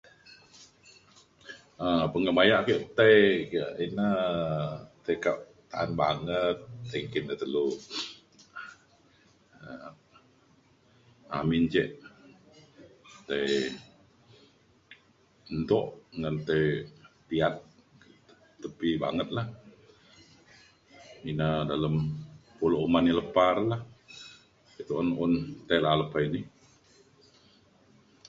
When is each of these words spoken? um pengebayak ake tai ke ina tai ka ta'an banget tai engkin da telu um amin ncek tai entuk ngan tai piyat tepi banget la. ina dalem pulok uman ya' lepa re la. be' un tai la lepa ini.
um 1.85 2.03
pengebayak 2.13 2.59
ake 2.61 2.75
tai 2.97 3.15
ke 3.51 3.61
ina 3.85 4.09
tai 5.05 5.15
ka 5.23 5.31
ta'an 5.71 5.89
banget 6.01 6.57
tai 6.89 6.99
engkin 7.03 7.25
da 7.29 7.35
telu 7.41 7.65
um 9.65 9.93
amin 11.37 11.63
ncek 11.67 11.89
tai 13.27 13.47
entuk 15.53 15.87
ngan 16.19 16.35
tai 16.47 16.65
piyat 17.27 17.55
tepi 18.61 18.89
banget 19.03 19.27
la. 19.35 19.43
ina 21.31 21.47
dalem 21.71 21.95
pulok 22.57 22.83
uman 22.87 23.07
ya' 23.09 23.19
lepa 23.19 23.45
re 23.55 23.63
la. 23.71 23.77
be' 24.75 24.95
un 25.23 25.33
tai 25.67 25.79
la 25.83 25.91
lepa 26.01 26.17
ini. 26.27 26.41